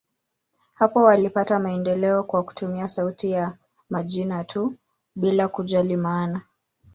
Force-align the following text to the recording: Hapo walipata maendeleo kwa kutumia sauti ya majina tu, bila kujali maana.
Hapo 0.73 0.99
walipata 1.03 1.59
maendeleo 1.59 2.23
kwa 2.23 2.43
kutumia 2.43 2.87
sauti 2.87 3.31
ya 3.31 3.57
majina 3.89 4.43
tu, 4.43 4.75
bila 5.15 5.47
kujali 5.47 5.97
maana. 5.97 6.41